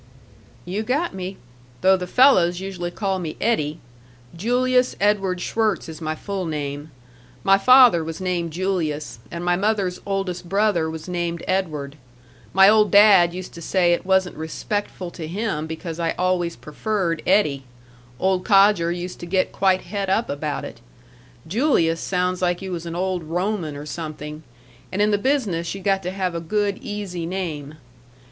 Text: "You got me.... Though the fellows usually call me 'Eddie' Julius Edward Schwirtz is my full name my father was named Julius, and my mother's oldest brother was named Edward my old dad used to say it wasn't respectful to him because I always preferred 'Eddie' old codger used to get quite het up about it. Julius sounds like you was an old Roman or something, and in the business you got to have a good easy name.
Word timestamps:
"You 0.65 0.81
got 0.81 1.13
me.... 1.13 1.37
Though 1.81 1.95
the 1.95 2.07
fellows 2.07 2.59
usually 2.59 2.89
call 2.89 3.19
me 3.19 3.37
'Eddie' 3.39 3.77
Julius 4.35 4.95
Edward 4.99 5.41
Schwirtz 5.41 5.87
is 5.87 6.01
my 6.01 6.15
full 6.15 6.47
name 6.47 6.89
my 7.43 7.59
father 7.59 8.03
was 8.03 8.19
named 8.19 8.51
Julius, 8.51 9.19
and 9.29 9.45
my 9.45 9.55
mother's 9.55 10.01
oldest 10.03 10.49
brother 10.49 10.89
was 10.89 11.07
named 11.07 11.43
Edward 11.47 11.97
my 12.51 12.67
old 12.67 12.89
dad 12.89 13.31
used 13.31 13.53
to 13.53 13.61
say 13.61 13.93
it 13.93 14.03
wasn't 14.03 14.35
respectful 14.35 15.11
to 15.11 15.27
him 15.27 15.67
because 15.67 15.99
I 15.99 16.15
always 16.17 16.55
preferred 16.55 17.21
'Eddie' 17.27 17.65
old 18.19 18.43
codger 18.43 18.91
used 18.91 19.19
to 19.19 19.27
get 19.27 19.51
quite 19.51 19.81
het 19.81 20.09
up 20.09 20.31
about 20.31 20.65
it. 20.65 20.79
Julius 21.45 22.01
sounds 22.01 22.41
like 22.41 22.59
you 22.63 22.71
was 22.71 22.87
an 22.87 22.95
old 22.95 23.23
Roman 23.23 23.75
or 23.75 23.85
something, 23.85 24.41
and 24.91 24.99
in 24.99 25.11
the 25.11 25.19
business 25.19 25.75
you 25.75 25.81
got 25.83 26.01
to 26.01 26.09
have 26.09 26.33
a 26.33 26.41
good 26.41 26.79
easy 26.81 27.27
name. 27.27 27.75